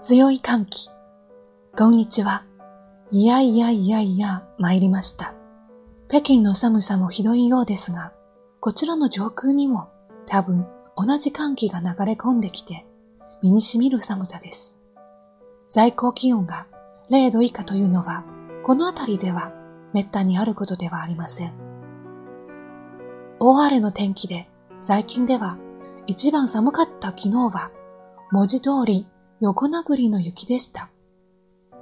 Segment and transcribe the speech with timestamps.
[0.00, 0.90] 強い寒気。
[1.76, 2.44] こんにちは。
[3.10, 5.34] いやいやいやいや参りました。
[6.08, 8.12] 北京の寒さもひどいようですが、
[8.60, 9.88] こちらの上空にも
[10.26, 12.86] 多分同じ寒気が流れ込んできて
[13.42, 14.76] 身に染みる寒さです。
[15.68, 16.68] 最高気温が
[17.10, 18.24] 0度以下というのは
[18.62, 19.52] この辺りでは
[19.92, 21.52] 滅多にあることではありません。
[23.40, 24.48] 大晴れの天気で
[24.80, 25.58] 最近では
[26.06, 27.72] 一番寒かった昨日は
[28.30, 29.08] 文字通り
[29.40, 30.90] 横殴りの雪でした。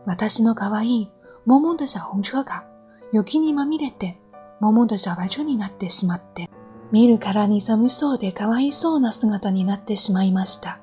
[0.05, 1.11] 私の可愛い
[1.47, 2.67] 桃の小紅車が
[3.13, 4.19] 雪にまみれて
[4.61, 6.51] 桃の小白車になってしまって、
[6.93, 10.81] 見るからに寒そうで可哀そうな姿になってしまいました。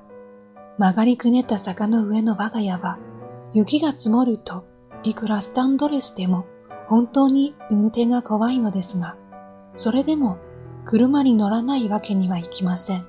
[0.78, 2.98] 曲がりくねった坂の上の我が家は、
[3.52, 4.66] 雪が積もると
[5.04, 6.46] いくらスタンドレスでも
[6.88, 9.16] 本当に運転が怖いのですが、
[9.76, 10.38] それでも
[10.84, 13.06] 車に乗らないわけにはいきません。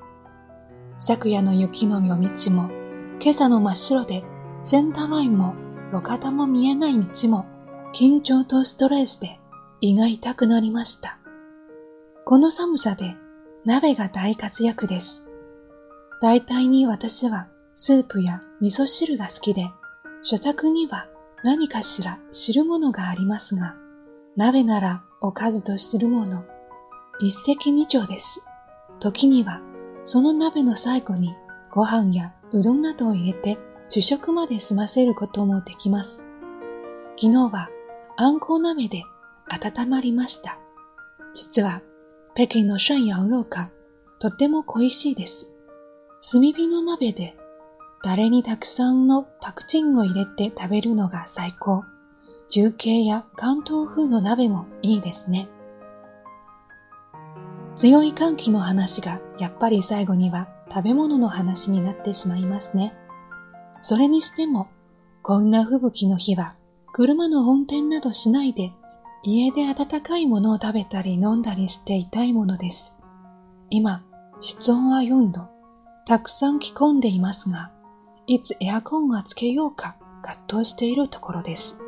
[1.00, 2.70] 昨夜の雪の夜道も、
[3.22, 4.24] 今朝の真っ白で、
[4.64, 5.56] センターラインも、
[5.92, 7.46] 路肩も見えない道も、
[7.94, 9.40] 緊張とストレスで
[9.80, 11.18] 胃が痛くなりました。
[12.26, 13.16] この寒さで
[13.64, 15.26] 鍋が大活躍です。
[16.22, 19.70] 大体に私はスープや味噌汁が好きで、
[20.24, 21.08] 食卓には
[21.44, 23.76] 何かしら汁物がありますが、
[24.36, 26.44] 鍋ならおかずと汁物、
[27.20, 28.42] 一石二鳥です。
[29.00, 29.62] 時には
[30.04, 31.34] その鍋の最後に
[31.72, 33.58] ご飯やうどんなどを入れて
[33.90, 36.24] 主食まで済ませることもできます。
[37.18, 37.70] 昨日は
[38.18, 39.04] あんこう鍋で
[39.50, 40.58] 温まりました。
[41.34, 41.82] 実は
[42.34, 43.72] 北京の涮羊肉か
[44.20, 45.52] とっても恋しいです。
[46.32, 47.38] 炭火の鍋で
[48.04, 51.84] 誰にたくさんのパクチンを入れて食べるのが最高。
[52.48, 55.50] 重慶や関東風の鍋もいいですね。
[57.76, 62.94] 強い寒気の話がやっぱり最後には食べ物の話になってしまいますね。
[63.82, 64.68] それにしても、
[65.22, 66.58] こんな吹雪の日は
[66.92, 68.74] 車の運転などしないで
[69.24, 72.94] 家で温かいものを食べたり飲んだりしていたいものです。
[73.70, 74.04] 今、
[74.42, 75.48] 室温は4度。
[76.06, 77.72] たくさん着込んでいますが、
[78.28, 81.80] いつエアコンをつけようか葛藤しているところです。